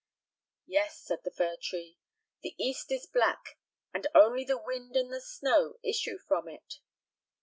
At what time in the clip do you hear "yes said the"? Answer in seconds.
0.65-1.29